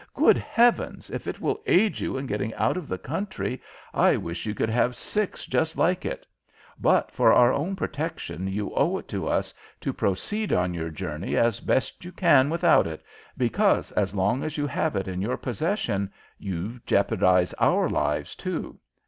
[0.15, 1.11] Good Heavens!
[1.11, 3.61] if it will aid you in getting out of the country,
[3.93, 6.25] I wish you could have six just like it.
[6.79, 11.35] But for our own protection you owe it to us to proceed on your journey
[11.37, 13.03] as best you can without it,
[13.37, 18.79] because as long as you have it in your possession you jeopardize our lives, too.